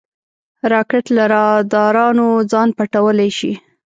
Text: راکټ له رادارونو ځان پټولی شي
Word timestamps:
راکټ 0.71 1.05
له 1.15 1.23
رادارونو 1.33 2.27
ځان 2.51 2.69
پټولی 2.77 3.29
شي 3.37 3.53